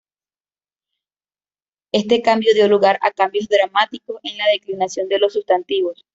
Este 1.91 2.23
cambio 2.23 2.55
dio 2.55 2.67
lugar 2.67 2.97
a 3.03 3.11
cambios 3.11 3.47
dramáticos 3.47 4.19
en 4.23 4.35
la 4.35 4.45
declinación 4.51 5.07
de 5.07 5.19
los 5.19 5.33
sustantivos. 5.33 6.03